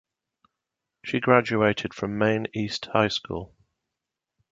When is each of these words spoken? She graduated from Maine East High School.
She 1.03 1.19
graduated 1.19 1.93
from 1.93 2.17
Maine 2.17 2.47
East 2.55 2.87
High 2.87 3.09
School. 3.09 3.53